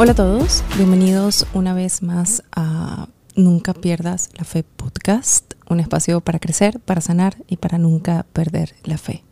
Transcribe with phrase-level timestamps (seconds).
[0.00, 6.20] Hola a todos, bienvenidos una vez más a Nunca pierdas la fe podcast, un espacio
[6.20, 9.24] para crecer, para sanar y para nunca perder la fe.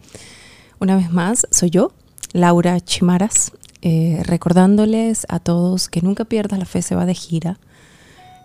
[0.81, 1.93] Una vez más, soy yo,
[2.33, 7.61] Laura Chimaras, eh, recordándoles a todos que Nunca pierdas la fe se va de gira,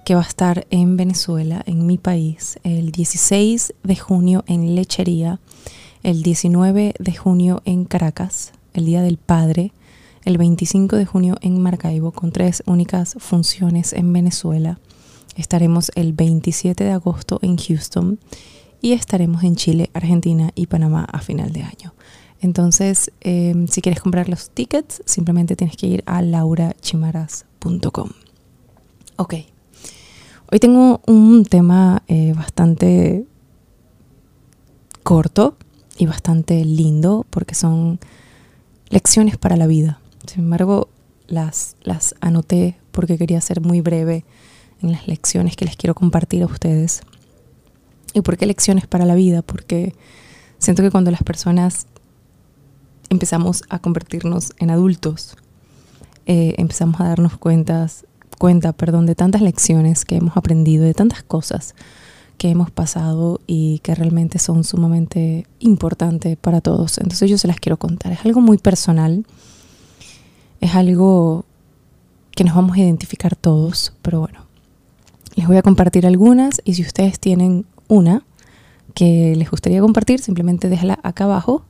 [0.06, 5.40] que va a estar en Venezuela, en mi país, el 16 de junio en Lechería,
[6.04, 9.74] el 19 de junio en Caracas, el Día del Padre,
[10.24, 14.80] el 25 de junio en Maracaibo con tres únicas funciones en Venezuela.
[15.36, 18.20] Estaremos el 27 de agosto en Houston
[18.82, 21.94] y estaremos en Chile, Argentina y Panamá a final de año.
[22.42, 28.10] Entonces, em, si quieres comprar los tickets, simplemente tienes que ir a laurachimaras.com.
[29.18, 29.36] Ok.
[30.52, 33.26] Hoy tengo un tema eh, bastante
[35.04, 35.56] corto
[35.98, 38.00] y bastante lindo porque son
[38.90, 40.01] lecciones para la vida.
[40.32, 40.88] Sin embargo,
[41.28, 44.24] las, las anoté porque quería ser muy breve
[44.82, 47.02] en las lecciones que les quiero compartir a ustedes.
[48.14, 49.42] ¿Y por qué lecciones para la vida?
[49.42, 49.94] Porque
[50.58, 51.86] siento que cuando las personas
[53.10, 55.36] empezamos a convertirnos en adultos,
[56.28, 58.06] eh, empezamos a darnos cuentas,
[58.38, 61.76] cuenta perdón, de tantas lecciones que hemos aprendido, de tantas cosas
[62.38, 67.00] que hemos pasado y que realmente son sumamente importantes para todos.
[67.00, 68.14] Entonces yo se las quiero contar.
[68.14, 69.26] Es algo muy personal
[70.62, 71.46] es algo
[72.32, 74.46] que nos vamos a identificar todos, pero bueno,
[75.36, 78.24] les voy a compartir algunas y si ustedes tienen una
[78.94, 81.66] que les gustaría compartir, simplemente déjala acá abajo,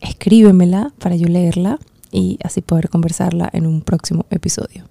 [0.00, 1.78] escríbemela para yo leerla
[2.12, 4.84] y así poder conversarla en un próximo episodio.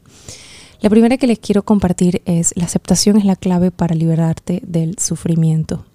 [0.81, 4.97] La primera que les quiero compartir es la aceptación es la clave para liberarte del
[4.97, 5.85] sufrimiento.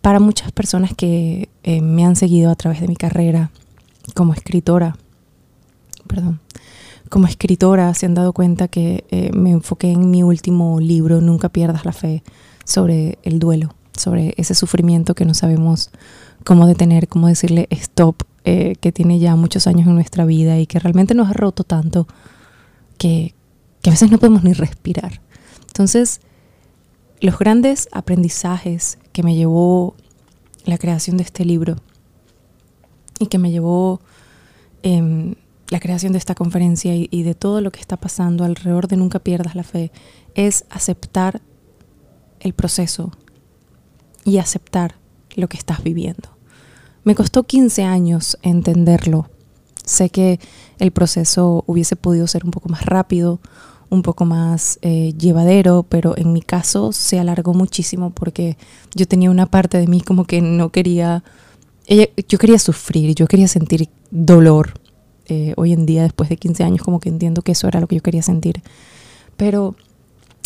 [0.00, 3.50] Para muchas personas que eh, me han seguido a través de mi carrera
[4.14, 4.96] como escritora,
[6.08, 6.40] perdón,
[7.08, 11.48] como escritora se han dado cuenta que eh, me enfoqué en mi último libro, Nunca
[11.48, 12.22] pierdas la fe,
[12.64, 15.90] sobre el duelo, sobre ese sufrimiento que no sabemos
[16.44, 20.66] cómo detener, cómo decirle stop, eh, que tiene ya muchos años en nuestra vida y
[20.66, 22.06] que realmente nos ha roto tanto
[22.98, 23.34] que,
[23.82, 25.20] que a veces no podemos ni respirar.
[25.66, 26.20] Entonces,
[27.20, 29.94] los grandes aprendizajes que me llevó
[30.64, 31.76] la creación de este libro
[33.18, 34.00] y que me llevó
[34.82, 35.34] eh,
[35.70, 39.18] la creación de esta conferencia y, de todo lo que está pasando alrededor de Nunca
[39.18, 39.92] pierdas la fe
[40.34, 41.42] es aceptar
[42.40, 43.12] el proceso
[44.24, 44.94] y aceptar
[45.34, 46.30] lo que estás viviendo.
[47.04, 49.28] Me costó 15 años entenderlo.
[49.84, 50.40] Sé que
[50.78, 53.40] el proceso hubiese podido ser un poco más rápido,
[53.90, 58.56] un poco más eh, llevadero, pero en mi caso se alargó muchísimo porque
[58.94, 61.24] yo tenía una parte de mí como que no quería,
[61.86, 64.74] yo quería sufrir, yo quería sentir dolor,
[65.28, 67.86] eh, hoy en día, después de 15 años, como que entiendo que eso era lo
[67.86, 68.62] que yo quería sentir.
[69.36, 69.76] Pero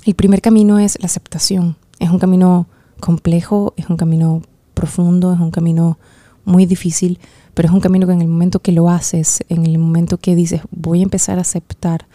[0.05, 1.77] el primer camino es la aceptación.
[1.99, 2.67] Es un camino
[3.01, 4.43] complejo, es un camino
[4.75, 5.99] profundo, es un camino
[6.45, 7.19] muy difícil,
[7.55, 10.35] pero es un camino que en el momento que lo haces, en el momento que
[10.35, 12.07] dices, voy a empezar a aceptar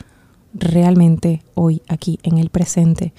[0.54, 3.14] realmente hoy, aquí, en el presente,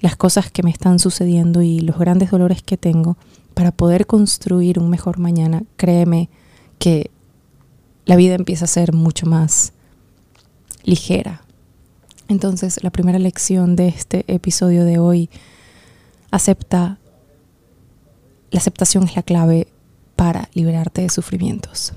[0.00, 3.16] las cosas que me están sucediendo y los grandes dolores que tengo
[3.54, 6.28] para poder construir un mejor mañana, créeme
[6.78, 7.10] que
[8.04, 9.72] la vida empieza a ser mucho más
[10.82, 11.42] ligera.
[12.28, 15.30] Entonces, la primera lección de este episodio de hoy,
[16.30, 16.98] acepta,
[18.50, 19.68] la aceptación es la clave
[20.16, 21.92] para liberarte de sufrimientos.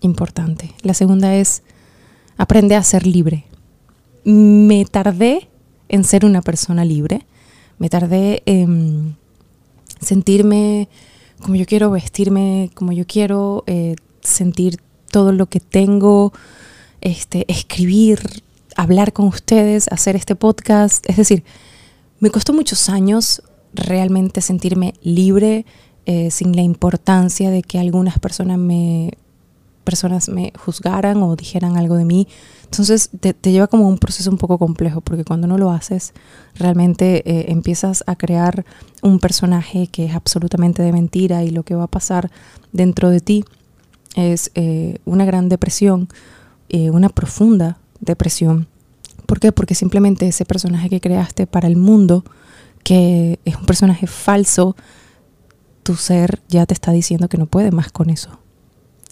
[0.00, 0.72] Importante.
[0.82, 1.62] La segunda es,
[2.36, 3.44] aprende a ser libre.
[4.24, 5.48] Me tardé
[5.88, 7.26] en ser una persona libre,
[7.78, 9.16] me tardé en
[10.00, 10.88] sentirme
[11.40, 14.80] como yo quiero, vestirme como yo quiero, eh, sentir
[15.10, 16.32] todo lo que tengo,
[17.00, 18.20] este, escribir,
[18.76, 21.08] hablar con ustedes, hacer este podcast.
[21.08, 21.44] Es decir,
[22.18, 23.42] me costó muchos años
[23.72, 25.66] realmente sentirme libre,
[26.06, 29.12] eh, sin la importancia de que algunas personas me,
[29.84, 32.26] personas me juzgaran o dijeran algo de mí.
[32.64, 36.12] Entonces te, lleva como un proceso un poco complejo, porque cuando no lo haces,
[36.56, 38.64] realmente eh, empiezas a crear
[39.02, 42.30] un personaje que es absolutamente de mentira y lo que va a pasar
[42.72, 43.44] dentro de ti
[44.14, 46.08] es eh, una gran depresión,
[46.68, 48.68] eh, una profunda depresión.
[49.26, 49.52] ¿Por qué?
[49.52, 52.24] Porque simplemente ese personaje que creaste para el mundo,
[52.82, 54.76] que es un personaje falso,
[55.82, 58.38] tu ser ya te está diciendo que no puede más con eso,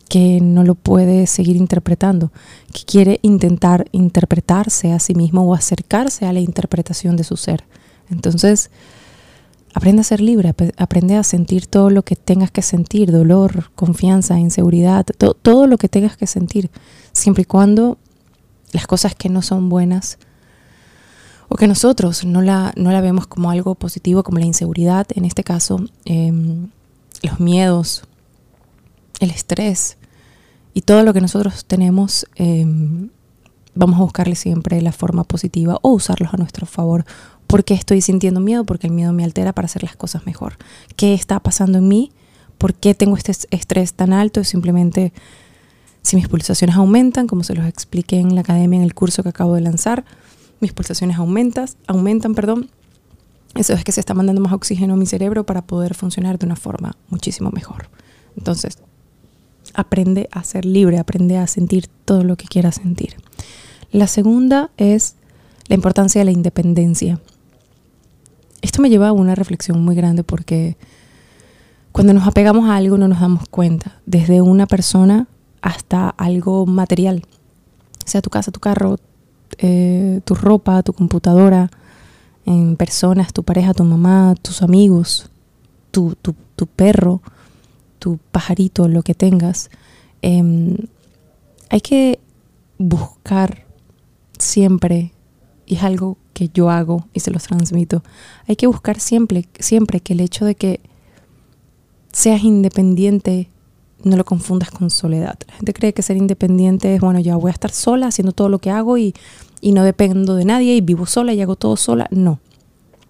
[0.09, 2.33] que no lo puede seguir interpretando,
[2.73, 7.65] que quiere intentar interpretarse a sí mismo o acercarse a la interpretación de su ser.
[8.11, 8.71] Entonces,
[9.75, 14.39] Aprende a ser libre, aprende a sentir todo lo que tengas que sentir, dolor, confianza,
[14.39, 15.07] inseguridad,
[15.43, 16.71] todo lo que tengas que sentir,
[17.13, 17.97] siempre y cuando
[18.73, 20.19] las cosas que no son buenas
[21.49, 25.25] o que nosotros no la, no la vemos como algo positivo, como la inseguridad, en
[25.25, 26.69] este caso, em,
[27.23, 28.05] los miedos,
[29.21, 29.99] el estrés
[30.75, 33.11] y todo lo que nosotros tenemos, em,
[33.75, 37.05] vamos a buscarle siempre la forma positiva o usarlos a nuestro favor.
[37.53, 38.65] ¿Por qué estoy sintiendo miedo?
[38.65, 40.57] Porque el miedo me altera para hacer las cosas mejor.
[40.97, 42.11] ¿Qué está pasando en mí?
[42.57, 44.41] ¿Por qué tengo este estrés tan alto?
[44.41, 45.13] Es simplemente
[46.01, 49.29] si mis pulsaciones aumentan, como se los expliqué en la academia en el curso que
[49.29, 50.07] acabo de lanzar,
[50.61, 52.71] mis pulsaciones aumentan, aumentan, perdón.
[53.55, 56.47] Eso es que se está mandando más oxígeno a mi cerebro para poder funcionar de
[56.47, 57.91] una forma muchísimo mejor.
[58.35, 58.79] Entonces,
[59.75, 63.17] aprende a ser libre, aprende a sentir todo lo que quieras sentir.
[63.91, 65.17] La segunda es
[65.69, 67.21] la importancia de la independencia.
[68.63, 70.77] Esto me lleva a una reflexión muy grande porque
[71.93, 75.27] cuando nos apegamos a algo no nos damos cuenta, desde una persona
[75.61, 77.23] hasta algo material,
[78.05, 78.97] sea tu casa, tu carro,
[79.59, 81.71] eh, tu ropa, tu computadora,
[82.45, 85.31] en personas, tu pareja, tu mamá, tus amigos,
[85.91, 86.17] tu,
[86.75, 87.21] perro,
[87.99, 89.71] tu pajarito, lo que tengas.
[90.23, 90.77] Em,
[91.71, 92.19] hay que
[92.79, 93.65] buscar
[94.39, 95.13] siempre,
[95.73, 98.03] y es algo que yo hago y se los transmito,
[98.47, 100.81] hay que buscar siempre, siempre que el hecho de que
[102.13, 103.49] seas independiente
[104.05, 105.39] no lo confundas con soledad.
[105.49, 108.51] La gente cree que ser independiente es, bueno, ya voy a estar sola haciendo todo
[108.51, 109.15] lo que hago y,
[109.63, 112.07] y no dependo de nadie y vivo sola y hago todo sola.
[112.11, 112.39] No.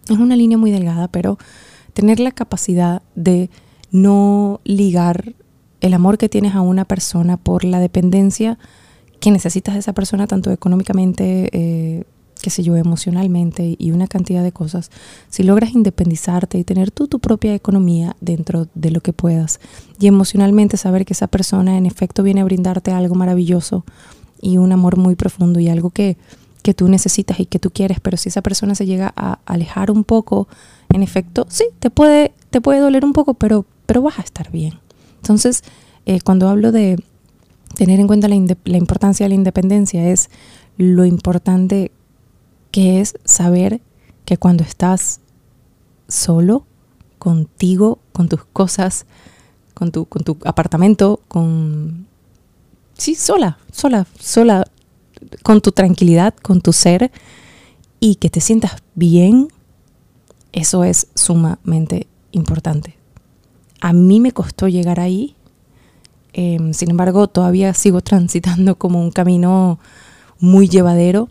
[0.08, 1.38] Es una línea muy delgada, pero
[1.94, 3.50] tener la capacidad de
[3.90, 5.34] no ligar
[5.80, 8.56] el amor que tienes a una persona por la dependencia
[9.18, 12.04] que necesitas de esa persona, tanto económicamente, eh,
[12.42, 14.90] qué sé yo, emocionalmente y una cantidad de cosas,
[15.30, 19.60] si logras independizarte y tener tú tu propia economía dentro de lo que puedas
[19.98, 23.84] y emocionalmente saber que esa persona en efecto viene a brindarte algo maravilloso
[24.42, 26.18] y un amor muy profundo y algo que,
[26.62, 29.90] que tú necesitas y que tú quieres, pero si esa persona se llega a alejar
[29.90, 30.48] un poco,
[30.92, 34.50] en efecto, sí, te puede, te puede doler un poco, pero, pero vas a estar
[34.50, 34.74] bien.
[35.16, 35.62] Entonces,
[36.06, 37.02] eh, cuando hablo de
[37.76, 40.28] tener en cuenta la, la importancia de la independencia, es
[40.76, 41.92] lo importante
[42.72, 43.80] que es saber
[44.24, 45.20] que cuando estás
[46.08, 46.66] solo,
[47.22, 49.06] contigo, con tus cosas,
[49.74, 52.08] con tu, con tu apartamento, con...
[52.94, 54.64] Sí, sola, sola, sola,
[55.44, 57.12] con tu tranquilidad, con tu ser,
[58.00, 59.48] y que te sientas bien,
[60.50, 62.96] eso es sumamente importante.
[63.80, 65.36] A mí me costó llegar ahí,
[66.32, 69.78] em, sin embargo, todavía sigo transitando como un camino
[70.40, 71.28] muy llevadero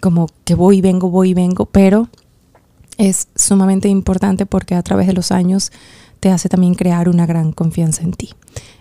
[0.00, 2.08] como que voy y vengo, voy y vengo, pero
[2.98, 5.72] es sumamente importante porque a través de los años
[6.20, 8.30] te hace también crear una gran confianza en ti.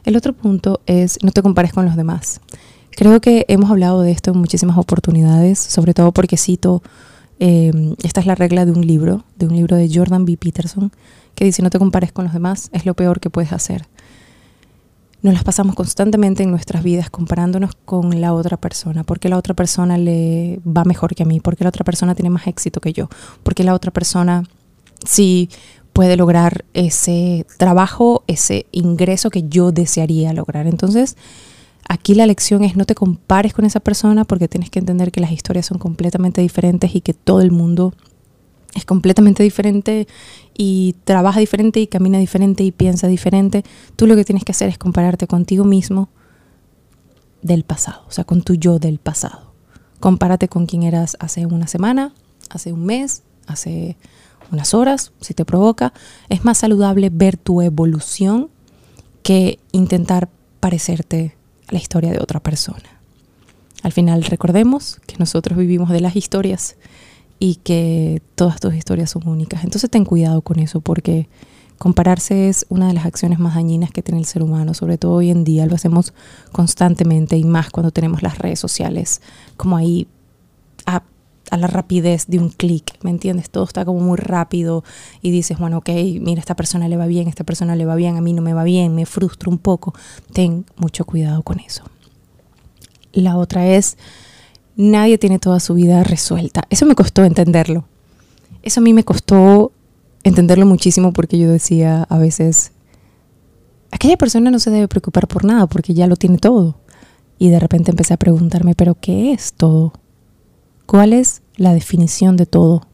[0.04, 2.40] El otro punto es no te compares con los demás.
[2.92, 6.82] Creo que hemos hablado de esto en muchísimas oportunidades, sobre todo porque cito,
[7.40, 10.38] em, esta es la regla de un libro, de un libro de Jordan B.
[10.38, 10.92] Peterson,
[11.36, 13.86] que dice no te compares con los demás, es lo peor que puedes hacer
[15.26, 19.56] nos las pasamos constantemente en nuestras vidas comparándonos con la otra persona, porque la otra
[19.56, 22.94] persona le va mejor que a mí, porque la otra persona tiene más éxito que
[22.94, 23.10] yo,
[23.42, 24.44] porque la otra persona
[25.04, 25.50] sí
[25.94, 30.68] puede lograr ese trabajo, ese ingreso que yo desearía lograr.
[30.68, 31.18] Entonces,
[31.90, 35.22] aquí la lección es no te compares con esa persona porque tienes que entender que
[35.22, 37.96] las historias son completamente diferentes y que todo el mundo
[38.76, 40.08] es completamente diferente
[40.54, 43.64] y trabaja diferente y camina diferente y piensa diferente,
[43.96, 46.10] tú lo que tienes que hacer es compararte contigo mismo
[47.42, 49.54] del pasado, o sea, con tu yo del pasado.
[50.00, 52.14] Compárate con quien eras hace una semana,
[52.50, 53.98] hace un mes, hace
[54.52, 55.94] unas horas, si te provoca.
[56.30, 58.50] Es más saludable ver tu evolución
[59.24, 60.30] que intentar
[60.60, 61.36] parecerte
[61.68, 63.00] a la historia de otra persona.
[63.84, 66.76] Al final recordemos que nosotros vivimos de las historias
[67.40, 69.64] y que todas tus historias son únicas.
[69.64, 71.28] Entonces ten cuidado con eso porque
[71.78, 75.14] compararse es una de las acciones más dañinas que tiene el ser humano, sobre todo
[75.14, 76.14] hoy en día lo hacemos
[76.52, 79.22] constantemente y más cuando tenemos las redes sociales
[79.58, 80.08] como ahí
[80.86, 81.04] a,
[81.58, 83.50] la rapidez de un clic, ¿me entiendes?
[83.50, 84.84] Todo está como muy rápido
[85.22, 85.90] y dices, bueno, ok,
[86.20, 88.54] mira, esta persona le va bien, esta persona le va bien, a mí no me
[88.54, 89.94] va bien, me frustro un poco.
[90.34, 91.84] Ten mucho cuidado con eso.
[93.14, 93.98] La otra es
[94.78, 96.64] Nadie tiene toda su vida resuelta.
[96.70, 97.86] Eso me costó entenderlo.
[98.62, 99.72] Eso a mí me costó
[100.24, 102.74] entenderlo muchísimo porque yo decía a veces,
[103.92, 106.76] aquella persona no se debe preocupar por nada porque ya lo tiene todo.
[107.38, 109.94] Y de repente empecé a preguntarme, pero ¿qué es todo?
[110.86, 112.86] ¿Cuál es la definición de todo?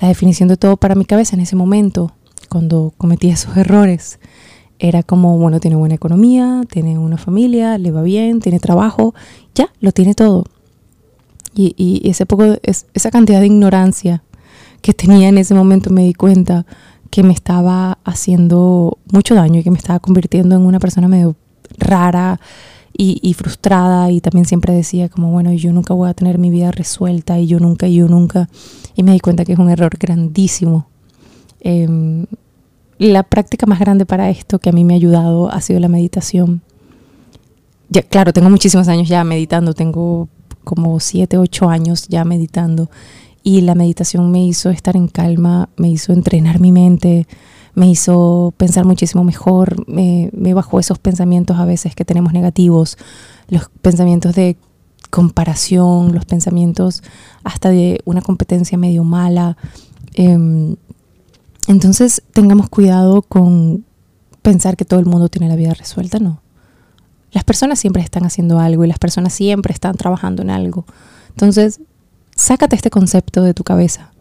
[0.00, 2.12] La definición de todo para mi cabeza en ese momento,
[2.48, 4.18] cuando cometí esos errores,
[4.80, 9.14] era como, bueno, tiene buena economía, tiene una familia, le va bien, tiene trabajo,
[9.54, 10.46] ya, lo tiene todo
[11.54, 14.22] Y, ese poco, esa cantidad de ignorancia
[14.82, 16.66] que tenía en ese momento me di cuenta
[17.10, 21.36] que me estaba haciendo mucho daño y que me estaba convirtiendo en una persona medio
[21.78, 22.40] rara
[22.96, 26.70] y, frustrada y también siempre decía como, bueno, yo nunca voy a tener mi vida
[26.70, 28.48] resuelta y yo nunca, y yo nunca.
[28.94, 30.86] Y me di cuenta que es un error grandísimo.
[31.60, 32.26] Em,
[32.98, 35.88] la práctica más grande para esto que a mí me ha ayudado ha sido la
[35.88, 36.62] meditación.
[37.88, 40.28] Ya, claro, tengo muchísimos años ya meditando, tengo
[40.64, 42.90] como 7, 8 años ya meditando
[43.42, 47.28] y la meditación me hizo estar en calma, me hizo entrenar mi mente,
[47.74, 52.96] me hizo pensar muchísimo mejor, me, bajó esos pensamientos a veces que tenemos negativos,
[53.48, 54.56] los pensamientos de
[55.10, 57.02] comparación, los pensamientos
[57.44, 59.58] hasta de una competencia medio mala.
[60.14, 60.76] Em,
[61.68, 63.84] entonces tengamos cuidado con
[64.40, 66.43] pensar que todo el mundo tiene la vida resuelta, no.
[67.34, 70.86] Las personas siempre están haciendo algo y las personas siempre están trabajando en algo.
[71.30, 71.80] Entonces,
[72.36, 74.12] sácate este concepto de tu cabeza.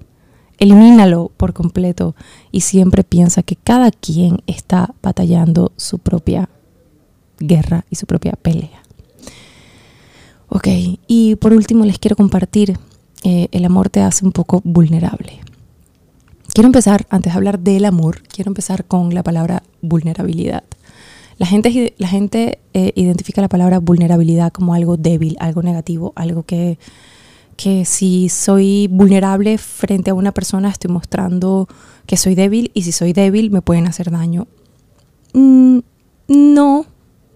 [0.57, 2.15] Elimínalo por completo
[2.51, 6.49] y siempre piensa que cada quien está batallando su propia
[7.39, 8.81] guerra y su propia pelea.
[10.49, 10.67] Ok,
[11.07, 12.79] y por último les quiero compartir,
[13.23, 15.39] eh, el amor te hace un poco vulnerable.
[16.51, 20.63] Quiero empezar, antes de hablar del amor, quiero empezar con la palabra vulnerabilidad.
[21.43, 26.79] La gente, eh, identifica la palabra vulnerabilidad como algo débil, algo negativo, algo que,
[27.57, 31.67] que si soy vulnerable frente a una persona estoy mostrando
[32.05, 34.47] que soy débil y si soy débil me pueden hacer daño.
[35.33, 35.79] Mm,
[36.29, 36.85] no,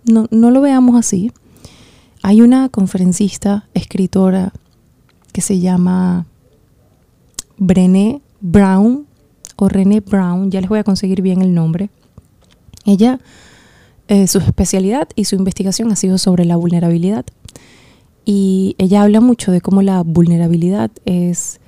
[0.06, 1.34] no, no lo veamos así.
[2.24, 4.54] Hay una conferencista, escritora,
[5.34, 6.28] que se llama
[7.58, 9.06] Brené Brown
[9.58, 11.90] o René Brown, ya les voy a conseguir bien el nombre.
[12.86, 13.20] Ella,
[14.08, 17.26] eh, su especialidad y su investigación ha sido sobre la vulnerabilidad.
[18.26, 21.60] Y ella habla mucho de cómo la vulnerabilidad es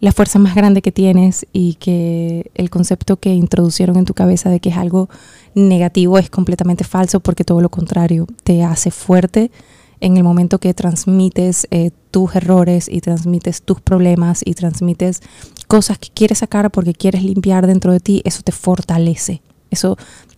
[0.00, 4.50] la fuerza más grande que tienes y que el concepto que introducieron en tu cabeza
[4.50, 5.08] de que es algo
[5.54, 9.50] negativo es completamente falso porque todo lo contrario, te hace fuerte
[10.00, 15.22] en el momento que transmites eh, tus errores y transmites tus problemas y transmites
[15.66, 19.96] cosas que quieres sacar porque quieres limpiar dentro de ti, eso te fortalece, eso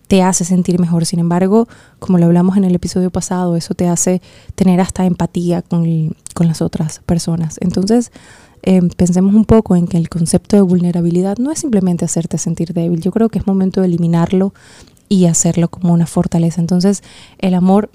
[0.09, 1.05] te hace sentir mejor.
[1.05, 1.67] Sin embargo,
[1.99, 4.23] como lo hablamos en el episodio pasado, eso te hace
[4.55, 7.57] tener hasta empatía con, las otras personas.
[7.61, 8.11] Entonces,
[8.63, 12.73] em, pensemos un poco en que el concepto de vulnerabilidad no es simplemente hacerte sentir
[12.73, 13.01] débil.
[13.01, 14.51] Yo creo que es momento de eliminarlo
[15.09, 16.59] y hacerlo como una fortaleza.
[16.59, 17.03] Entonces,
[17.37, 17.91] el amor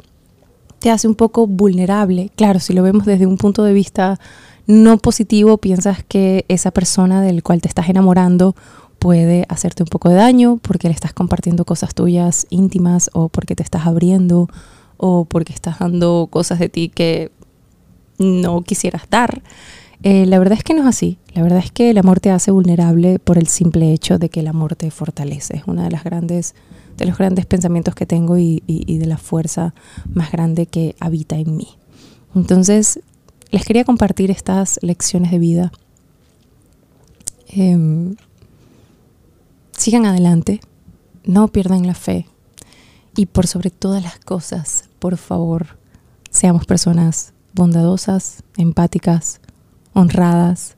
[0.78, 2.30] te hace un poco vulnerable.
[2.36, 4.20] Claro, si lo vemos desde un punto de vista
[4.68, 8.54] no positivo, piensas que esa persona del cual te estás enamorando
[9.04, 13.54] puede hacerte un poco de daño porque le estás compartiendo cosas tuyas íntimas o porque
[13.54, 14.48] te estás abriendo
[14.96, 17.30] o porque estás dando cosas de ti que
[18.18, 19.42] no quisieras dar.
[20.02, 21.18] Eh, la verdad es que no es así.
[21.34, 24.40] La verdad es que el amor te hace vulnerable por el simple hecho de que
[24.40, 25.58] el amor te fortalece.
[25.58, 26.54] Es una de las grandes,
[26.96, 29.74] de los grandes pensamientos que tengo y, de la fuerza
[30.14, 31.68] más grande que habita en mí.
[32.34, 33.00] Entonces,
[33.50, 35.72] les quería compartir estas lecciones de vida.
[37.48, 38.16] Em,
[39.76, 40.60] sigan adelante,
[41.24, 42.26] no pierdan la fe
[43.16, 45.78] y por sobre todas las cosas, por favor,
[46.30, 49.40] seamos personas bondadosas, empáticas,
[49.92, 50.76] honradas.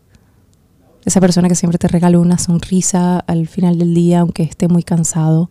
[1.04, 4.82] Esa persona que siempre te regala una sonrisa al final del día, aunque esté muy
[4.82, 5.50] cansado.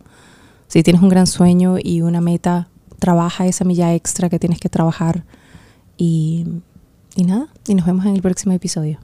[0.68, 4.68] Si tienes un gran sueño y una meta, trabaja esa milla extra que tienes que
[4.68, 5.24] trabajar
[5.96, 6.46] y
[7.16, 8.98] y nada, y nos vemos en el próximo episodio.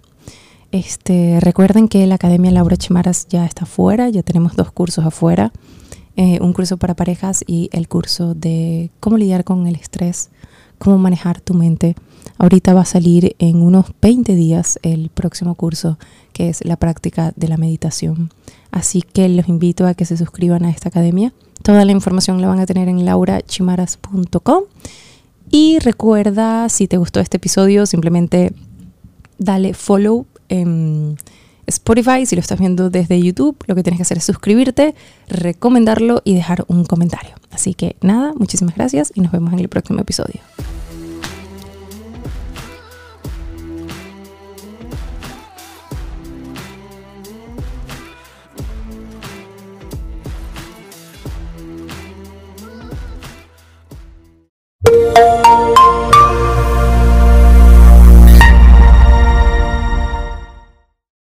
[0.72, 5.52] Este, recuerden que la Academia Laura Chimaras ya está afuera, ya tenemos dos cursos afuera,
[6.16, 10.30] eh, un curso para parejas y el curso de cómo lidiar con el estrés,
[10.78, 11.94] cómo manejar tu mente.
[12.38, 15.98] Ahorita va a salir en unos 20 días el próximo curso,
[16.32, 18.30] que es la práctica de la meditación.
[18.70, 21.34] Así que los invito a que se suscriban a esta academia.
[21.62, 24.64] Toda la información la van a tener en laurachimaras.com.
[25.50, 28.54] Y recuerda, si te gustó este episodio, simplemente
[29.38, 31.16] dale follow en
[31.66, 34.94] Spotify, si lo estás viendo desde YouTube, lo que tienes que hacer es suscribirte,
[35.28, 37.34] recomendarlo y dejar un comentario.
[37.50, 40.40] Así que nada, muchísimas gracias y nos vemos en el próximo episodio.